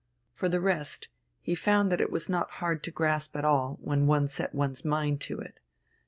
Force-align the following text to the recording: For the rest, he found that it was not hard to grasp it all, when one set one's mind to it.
For 0.33 0.49
the 0.49 0.59
rest, 0.59 1.09
he 1.43 1.53
found 1.53 1.91
that 1.91 2.01
it 2.01 2.11
was 2.11 2.27
not 2.27 2.49
hard 2.57 2.81
to 2.85 2.89
grasp 2.89 3.35
it 3.35 3.45
all, 3.45 3.77
when 3.83 4.07
one 4.07 4.27
set 4.27 4.55
one's 4.55 4.83
mind 4.83 5.21
to 5.21 5.37
it. 5.39 5.59